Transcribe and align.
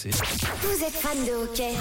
C'est- 0.00 0.10
Vous 0.10 0.84
êtes 0.84 0.94
fan 0.94 1.18
de 1.26 1.32
hockey 1.32 1.72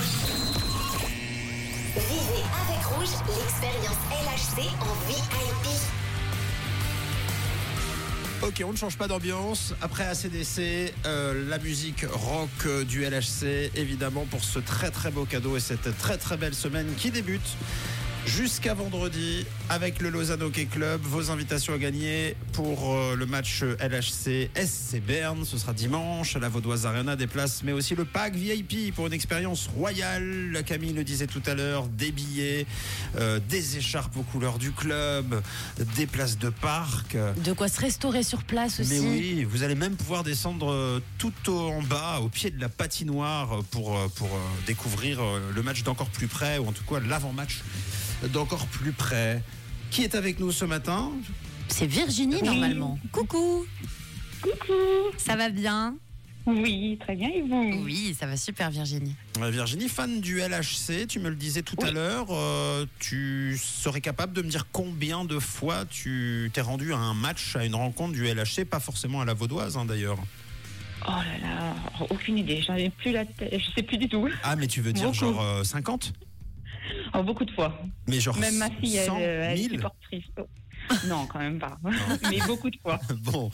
Vivez 1.94 2.44
avec 2.66 2.84
Rouge 2.88 3.14
l'expérience 3.28 4.02
LHC 4.12 4.58
en 4.82 4.96
VIP. 5.08 5.68
Ok, 8.42 8.64
on 8.68 8.72
ne 8.72 8.76
change 8.76 8.98
pas 8.98 9.08
d'ambiance. 9.08 9.76
Après 9.84 10.04
ACDC, 10.08 10.96
euh, 11.06 11.48
la 11.48 11.60
musique 11.60 12.08
rock 12.12 12.50
euh, 12.66 12.84
du 12.84 13.04
LHC, 13.04 13.70
évidemment, 13.76 14.26
pour 14.26 14.44
ce 14.44 14.58
très 14.58 14.90
très 14.90 15.12
beau 15.12 15.26
cadeau 15.26 15.56
et 15.56 15.60
cette 15.60 15.96
très 16.00 16.18
très 16.18 16.38
belle 16.38 16.56
semaine 16.56 16.88
qui 16.98 17.12
débute 17.12 17.56
jusqu'à 18.28 18.74
vendredi 18.74 19.46
avec 19.70 20.02
le 20.02 20.10
Lausanne 20.10 20.42
Hockey 20.44 20.66
Club. 20.66 21.02
Vos 21.04 21.32
invitations 21.32 21.74
à 21.74 21.78
gagner 21.78 22.36
pour 22.54 22.94
euh, 22.94 23.16
le 23.16 23.26
match 23.26 23.64
LHC 23.64 24.50
SC 24.56 25.02
Berne. 25.06 25.46
Ce 25.46 25.58
sera 25.58 25.74
dimanche 25.74 26.36
à 26.36 26.40
la 26.40 26.50
Vaudoise 26.50 26.86
Arena. 26.86 27.16
Des 27.16 27.28
places, 27.28 27.64
mais 27.64 27.72
aussi 27.72 27.96
le 27.96 28.06
pack 28.06 28.36
VIP 28.36 28.94
pour 28.94 29.08
une 29.08 29.14
expérience 29.14 29.68
royale. 29.68 30.62
Camille 30.66 30.94
le 30.94 31.04
disait 31.04 31.28
tout 31.28 31.42
à 31.46 31.56
l'heure 31.56 31.88
des 31.88 32.12
billets, 32.12 32.66
euh, 33.18 33.40
des 33.50 33.78
écharpes 33.78 34.18
aux 34.18 34.24
couleurs 34.24 34.58
du 34.58 34.72
club, 34.72 35.42
des 35.96 36.06
places 36.06 36.38
de 36.38 36.50
parc. 36.50 37.16
De 37.44 37.54
quoi 37.54 37.70
se 37.70 37.80
restaurer 37.80 38.24
sur 38.24 38.44
place 38.44 38.80
aussi. 38.80 38.94
Mais 38.94 39.00
oui, 39.00 39.44
vous 39.44 39.64
allez 39.64 39.76
même 39.76 39.96
pouvoir 39.96 40.24
descendre 40.24 40.72
euh, 40.72 41.02
tout 41.18 41.34
en 41.50 41.82
bas, 41.82 42.20
au 42.22 42.30
pied 42.30 42.52
de 42.52 42.60
la 42.60 42.70
patinoire, 42.70 43.60
euh, 43.60 43.62
pour, 43.72 43.98
euh, 43.98 44.08
pour 44.16 44.28
euh, 44.28 44.40
découvrir 44.66 45.22
euh, 45.22 45.40
le 45.56 45.64
match 45.64 45.84
d'encore 45.84 46.10
plus 46.10 46.28
près, 46.28 46.58
ou 46.58 46.68
en 46.68 46.72
tout 46.72 46.84
cas 46.84 47.00
l'avant-match 47.00 47.62
d'encore 48.32 48.66
plus 48.68 48.92
près. 48.92 49.42
Qui 49.92 50.04
est 50.04 50.16
avec 50.16 50.40
nous 50.40 50.52
ce 50.52 50.66
matin 50.66 51.12
C'est 51.70 51.88
Virginie 51.88 52.42
normalement. 52.42 53.00
Coucou. 53.12 53.66
Coucou 54.42 54.74
Ça 55.18 55.36
va 55.36 55.50
bien 55.50 55.96
Oui, 56.46 56.98
très 57.00 57.16
bien, 57.16 57.30
et 57.30 57.42
vous? 57.42 57.84
Oui, 57.84 58.16
ça 58.20 58.28
va 58.28 58.38
super 58.38 58.70
Virginie. 58.70 59.16
Euh, 59.40 59.50
Virginie, 59.50 59.88
fan 59.90 60.20
du 60.22 60.40
LHC, 60.40 61.08
tu 61.08 61.20
me 61.20 61.30
le 61.30 61.36
disais 61.36 61.62
tout 61.62 61.78
à 61.82 61.92
l'heure, 61.92 62.28
euh, 62.32 62.86
tu 63.00 63.58
serais 63.62 64.02
capable 64.02 64.34
de 64.34 64.42
me 64.42 64.50
dire 64.50 64.68
combien 64.72 65.26
de 65.26 65.40
fois 65.40 65.86
tu 65.86 66.50
t'es 66.54 66.62
rendu 66.62 66.94
à 66.94 66.98
un 66.98 67.14
match, 67.14 67.56
à 67.56 67.66
une 67.66 67.76
rencontre 67.76 68.14
du 68.14 68.26
LHC, 68.26 68.66
pas 68.66 68.80
forcément 68.80 69.22
à 69.22 69.26
la 69.26 69.34
Vaudoise 69.34 69.78
hein, 69.78 69.86
d'ailleurs? 69.86 70.20
Oh 71.08 71.12
là 71.12 71.38
là, 71.42 71.76
aucune 72.10 72.38
idée, 72.40 72.62
j'en 72.66 72.74
ai 72.76 72.90
plus 72.90 73.12
la 73.12 73.24
tête, 73.24 73.54
je 73.58 73.72
sais 73.76 73.84
plus 73.84 73.98
du 73.98 74.10
tout. 74.10 74.28
Ah, 74.44 74.56
mais 74.56 74.68
tu 74.68 74.82
veux 74.82 74.92
dire 74.92 75.06
Beaucoup. 75.12 75.18
genre 75.18 75.42
euh, 75.42 75.64
50 75.64 76.14
Oh, 77.14 77.24
beaucoup 77.24 77.46
de 77.46 77.52
fois. 77.52 77.78
Mais 78.08 78.20
genre 78.20 78.38
Même 78.38 78.58
ma 78.58 78.70
fille, 78.70 78.98
elle, 78.98 79.06
100 79.08 79.16
euh, 79.20 79.44
elle 79.44 79.60
est 79.60 79.62
1000 79.62 79.72
supportrice. 79.72 80.26
Oh. 80.38 80.48
Non, 81.08 81.26
quand 81.28 81.40
même 81.40 81.60
pas. 81.60 81.78
Mais 82.30 82.40
beaucoup 82.46 82.70
de 82.70 82.78
fois. 82.82 83.00
Bon, 83.22 83.50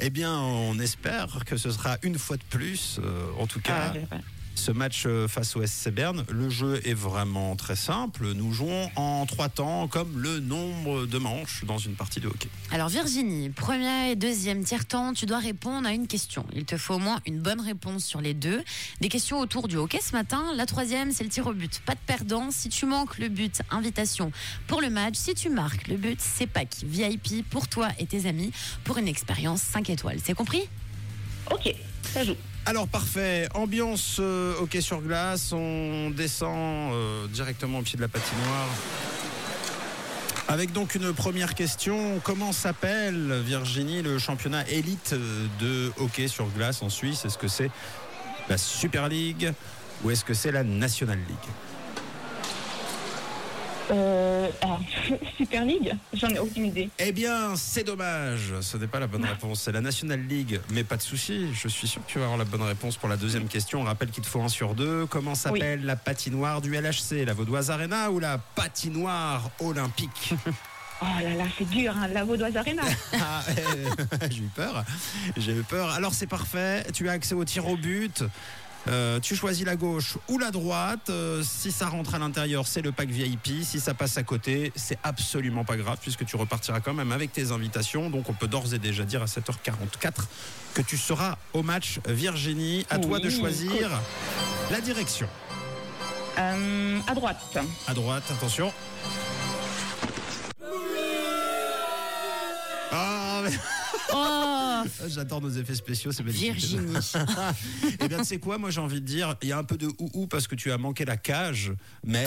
eh 0.00 0.10
bien, 0.10 0.36
on 0.38 0.78
espère 0.78 1.44
que 1.44 1.56
ce 1.56 1.70
sera 1.70 1.96
une 2.02 2.18
fois 2.18 2.36
de 2.36 2.42
plus, 2.50 3.00
euh, 3.02 3.26
en 3.38 3.46
tout 3.46 3.60
cas, 3.60 3.92
Ah, 4.10 4.16
ce 4.54 4.70
match 4.70 5.04
euh, 5.06 5.28
face 5.28 5.56
au 5.56 5.66
SC 5.66 5.90
Berne. 5.90 6.24
Le 6.30 6.48
jeu 6.48 6.80
est 6.84 6.94
vraiment 6.94 7.56
très 7.56 7.76
simple. 7.76 8.32
Nous 8.34 8.52
jouons 8.52 8.90
en 8.96 9.26
trois 9.26 9.48
temps, 9.48 9.88
comme 9.88 10.18
le 10.18 10.40
nombre 10.40 11.06
de 11.06 11.18
manches 11.18 11.64
dans 11.64 11.78
une 11.78 11.94
partie 11.94 12.20
de 12.20 12.28
hockey. 12.28 12.48
Alors 12.70 12.88
Virginie, 12.88 13.50
premier 13.50 14.10
et 14.10 14.16
deuxième 14.16 14.64
tiers-temps, 14.64 15.12
tu 15.12 15.26
dois 15.26 15.38
répondre 15.38 15.86
à 15.86 15.92
une 15.92 16.06
question. 16.06 16.46
Il 16.54 16.64
te 16.64 16.76
faut 16.76 16.94
au 16.94 16.98
moins 16.98 17.20
une 17.26 17.40
bonne 17.40 17.60
réponse 17.60 18.04
sur 18.04 18.20
les 18.20 18.34
deux. 18.34 18.62
Des 19.00 19.08
questions 19.08 19.40
autour 19.40 19.68
du 19.68 19.76
hockey 19.76 20.00
ce 20.00 20.12
matin. 20.12 20.44
La 20.56 20.66
troisième, 20.66 21.12
c'est 21.12 21.24
le 21.24 21.30
tir 21.30 21.46
au 21.46 21.52
but. 21.52 21.80
Pas 21.84 21.94
de 21.94 22.00
perdant. 22.06 22.50
Si 22.50 22.68
tu 22.68 22.86
manques 22.86 23.18
le 23.18 23.28
but, 23.28 23.60
invitation 23.70 24.32
pour 24.66 24.80
le 24.80 24.90
match. 24.90 25.14
Si 25.16 25.34
tu 25.34 25.50
marques 25.50 25.88
le 25.88 25.96
but, 25.96 26.20
c'est 26.20 26.46
pack 26.46 26.68
VIP 26.84 27.48
pour 27.48 27.68
toi 27.68 27.88
et 27.98 28.06
tes 28.06 28.26
amis 28.26 28.52
pour 28.84 28.98
une 28.98 29.08
expérience 29.08 29.60
5 29.62 29.90
étoiles. 29.90 30.18
C'est 30.22 30.34
compris? 30.34 30.62
Ok, 31.50 31.74
ça 32.02 32.24
joue. 32.24 32.36
Alors 32.66 32.88
parfait, 32.88 33.46
ambiance 33.52 34.16
euh, 34.20 34.54
hockey 34.58 34.80
sur 34.80 35.02
glace, 35.02 35.52
on 35.52 36.08
descend 36.08 36.92
euh, 36.94 37.26
directement 37.26 37.80
au 37.80 37.82
pied 37.82 37.96
de 37.96 38.00
la 38.00 38.08
patinoire. 38.08 38.68
Avec 40.48 40.72
donc 40.72 40.94
une 40.94 41.12
première 41.12 41.54
question, 41.54 42.20
comment 42.24 42.52
s'appelle 42.52 43.42
Virginie 43.44 44.00
le 44.00 44.18
championnat 44.18 44.66
élite 44.70 45.12
euh, 45.12 45.46
de 45.60 45.92
hockey 45.98 46.26
sur 46.26 46.46
glace 46.48 46.82
en 46.82 46.88
Suisse? 46.88 47.26
Est-ce 47.26 47.36
que 47.36 47.48
c'est 47.48 47.70
la 48.48 48.56
Super 48.56 49.08
League 49.08 49.52
ou 50.02 50.10
est-ce 50.10 50.24
que 50.24 50.32
c'est 50.32 50.52
la 50.52 50.64
National 50.64 51.18
League? 51.18 51.73
Euh, 53.90 54.48
alors, 54.62 54.80
Super 55.36 55.64
League, 55.64 55.94
j'en 56.12 56.28
ai 56.28 56.38
aucune 56.38 56.66
idée. 56.66 56.88
Eh 56.98 57.12
bien, 57.12 57.54
c'est 57.56 57.84
dommage, 57.84 58.54
ce 58.60 58.76
n'est 58.76 58.86
pas 58.86 59.00
la 59.00 59.06
bonne 59.06 59.24
réponse, 59.24 59.62
c'est 59.62 59.72
la 59.72 59.80
National 59.80 60.20
League, 60.20 60.60
mais 60.70 60.84
pas 60.84 60.96
de 60.96 61.02
souci, 61.02 61.48
je 61.52 61.68
suis 61.68 61.86
sûr 61.86 62.04
que 62.04 62.10
tu 62.10 62.18
vas 62.18 62.24
avoir 62.24 62.38
la 62.38 62.44
bonne 62.44 62.62
réponse 62.62 62.96
pour 62.96 63.08
la 63.08 63.16
deuxième 63.16 63.46
question. 63.46 63.80
On 63.80 63.84
rappelle 63.84 64.10
qu'il 64.10 64.22
te 64.22 64.28
faut 64.28 64.40
un 64.40 64.48
sur 64.48 64.74
deux. 64.74 65.06
Comment 65.06 65.34
s'appelle 65.34 65.84
la 65.84 65.96
patinoire 65.96 66.60
du 66.60 66.74
LHC, 66.74 67.24
la 67.26 67.34
Vaudoise 67.34 67.70
Arena 67.70 68.10
ou 68.10 68.18
la 68.20 68.38
patinoire 68.38 69.50
olympique? 69.60 70.34
Oh 71.02 71.06
là 71.22 71.34
là, 71.34 71.44
c'est 71.58 71.68
dur, 71.68 71.92
hein, 71.96 72.06
la 72.08 72.24
Vaudoise 72.24 72.56
Arena. 72.56 72.82
Ah, 73.14 73.42
eh, 73.50 74.30
J'ai 74.30 74.42
eu 74.42 74.50
peur, 74.54 74.84
j'ai 75.36 75.52
eu 75.52 75.62
peur. 75.62 75.90
Alors 75.90 76.14
c'est 76.14 76.28
parfait, 76.28 76.84
tu 76.92 77.08
as 77.08 77.12
accès 77.12 77.34
au 77.34 77.44
tir 77.44 77.66
au 77.66 77.76
but. 77.76 78.22
Euh, 78.88 79.18
tu 79.20 79.34
choisis 79.34 79.64
la 79.64 79.76
gauche 79.76 80.18
ou 80.28 80.38
la 80.38 80.50
droite. 80.50 81.08
Euh, 81.08 81.42
si 81.42 81.72
ça 81.72 81.86
rentre 81.86 82.14
à 82.14 82.18
l'intérieur, 82.18 82.66
c'est 82.66 82.82
le 82.82 82.92
pack 82.92 83.08
VIP. 83.08 83.62
Si 83.62 83.80
ça 83.80 83.94
passe 83.94 84.18
à 84.18 84.22
côté, 84.22 84.72
c'est 84.76 84.98
absolument 85.02 85.64
pas 85.64 85.76
grave 85.76 85.98
puisque 86.00 86.24
tu 86.26 86.36
repartiras 86.36 86.80
quand 86.80 86.94
même 86.94 87.12
avec 87.12 87.32
tes 87.32 87.50
invitations. 87.50 88.10
Donc 88.10 88.28
on 88.28 88.34
peut 88.34 88.48
d'ores 88.48 88.74
et 88.74 88.78
déjà 88.78 89.04
dire 89.04 89.22
à 89.22 89.26
7h44 89.26 90.12
que 90.74 90.82
tu 90.82 90.96
seras 90.96 91.38
au 91.52 91.62
match 91.62 92.00
Virginie. 92.06 92.84
À 92.90 92.98
toi 92.98 93.20
de 93.20 93.30
choisir 93.30 93.90
la 94.70 94.80
direction. 94.80 95.28
Euh, 96.38 96.98
à 97.06 97.14
droite. 97.14 97.58
À 97.86 97.94
droite, 97.94 98.24
attention. 98.30 98.72
Mais- 103.44 103.58
Oh 104.12 104.82
J'adore 105.08 105.40
nos 105.40 105.50
effets 105.50 105.74
spéciaux, 105.74 106.12
c'est 106.12 106.22
magnifique. 106.22 106.52
Virginie. 106.52 106.94
Eh 108.00 108.08
bien, 108.08 108.18
tu 108.18 108.24
sais 108.24 108.38
quoi, 108.38 108.58
moi 108.58 108.70
j'ai 108.70 108.80
envie 108.80 109.00
de 109.00 109.06
dire, 109.06 109.34
il 109.42 109.48
y 109.48 109.52
a 109.52 109.58
un 109.58 109.64
peu 109.64 109.76
de 109.76 109.88
ou 109.98 110.26
parce 110.26 110.46
que 110.46 110.54
tu 110.54 110.70
as 110.72 110.78
manqué 110.78 111.04
la 111.04 111.16
cage, 111.16 111.72
mais 112.04 112.26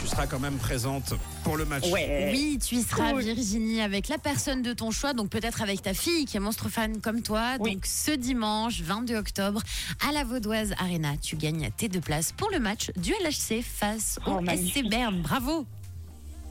tu 0.00 0.06
seras 0.08 0.26
quand 0.26 0.38
même 0.40 0.56
présente 0.58 1.14
pour 1.44 1.56
le 1.56 1.64
match. 1.64 1.86
Ouais. 1.90 2.30
Oui, 2.32 2.58
tu 2.64 2.76
y 2.76 2.82
seras 2.82 3.12
Cool. 3.12 3.22
Virginie 3.22 3.80
avec 3.80 4.08
la 4.08 4.18
personne 4.18 4.62
de 4.62 4.72
ton 4.72 4.90
choix, 4.90 5.14
donc 5.14 5.30
peut-être 5.30 5.62
avec 5.62 5.82
ta 5.82 5.94
fille 5.94 6.24
qui 6.26 6.36
est 6.36 6.40
monstre 6.40 6.68
fan 6.68 7.00
comme 7.00 7.22
toi. 7.22 7.54
Oui. 7.60 7.74
Donc 7.74 7.86
ce 7.86 8.10
dimanche 8.10 8.80
22 8.82 9.16
octobre 9.16 9.62
à 10.06 10.12
la 10.12 10.24
Vaudoise 10.24 10.72
Arena, 10.78 11.16
tu 11.20 11.36
gagnes 11.36 11.70
tes 11.76 11.88
deux 11.88 12.00
places 12.00 12.32
pour 12.32 12.50
le 12.50 12.58
match 12.58 12.90
du 12.96 13.12
LHC 13.12 13.62
face 13.62 14.18
Oh, 14.26 14.32
au 14.32 14.40
SC 14.40 14.44
magnifique. 14.46 14.90
Berne. 14.90 15.22
Bravo. 15.22 15.66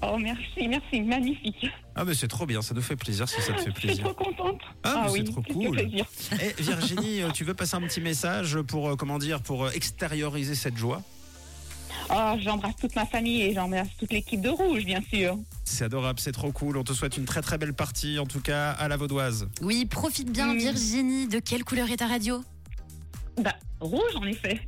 Oh, 0.05 0.17
merci, 0.17 0.67
merci, 0.67 1.01
magnifique. 1.01 1.65
Ah, 1.95 2.03
mais 2.03 2.13
c'est 2.13 2.27
trop 2.27 2.45
bien, 2.45 2.61
ça 2.61 2.73
nous 2.73 2.81
fait 2.81 2.95
plaisir 2.95 3.29
si 3.29 3.39
ça 3.41 3.53
te 3.53 3.59
fait 3.61 3.71
Je 3.73 3.79
suis 3.79 3.87
plaisir. 3.87 4.03
trop 4.03 4.13
contente. 4.25 4.59
Ah, 4.83 5.03
mais 5.05 5.09
c'est 5.09 5.19
oui, 5.19 5.23
trop 5.31 5.41
cool. 5.43 5.71
plaisir. 5.71 6.05
Eh, 6.41 6.61
Virginie, 6.61 7.21
euh, 7.23 7.29
tu 7.31 7.43
veux 7.43 7.53
passer 7.53 7.75
un 7.75 7.81
petit 7.81 8.01
message 8.01 8.59
pour, 8.63 8.89
euh, 8.89 8.95
comment 8.95 9.17
dire, 9.19 9.41
pour 9.41 9.65
euh, 9.65 9.69
extérioriser 9.71 10.55
cette 10.55 10.77
joie? 10.77 11.01
Oh, 12.09 12.33
j'embrasse 12.39 12.75
toute 12.81 12.95
ma 12.95 13.05
famille 13.05 13.41
et 13.43 13.53
j'embrasse 13.53 13.87
toute 13.97 14.11
l'équipe 14.11 14.41
de 14.41 14.49
Rouge, 14.49 14.83
bien 14.83 15.01
sûr. 15.09 15.37
C'est 15.63 15.85
adorable, 15.85 16.19
c'est 16.19 16.33
trop 16.33 16.51
cool. 16.51 16.75
On 16.77 16.83
te 16.83 16.91
souhaite 16.91 17.15
une 17.17 17.25
très 17.25 17.41
très 17.41 17.57
belle 17.57 17.73
partie, 17.73 18.19
en 18.19 18.25
tout 18.25 18.41
cas 18.41 18.71
à 18.71 18.87
la 18.89 18.97
Vaudoise. 18.97 19.47
Oui, 19.61 19.85
profite 19.85 20.29
bien 20.31 20.53
Mm. 20.53 20.57
Virginie. 20.57 21.27
De 21.27 21.39
quelle 21.39 21.63
couleur 21.63 21.89
est 21.91 21.97
ta 21.97 22.07
radio? 22.07 22.43
Bah, 23.41 23.55
rouge, 23.79 24.15
en 24.15 24.25
effet. 24.25 24.59